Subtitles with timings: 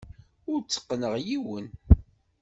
[0.51, 1.67] Ur tteqqneɣ yiwen.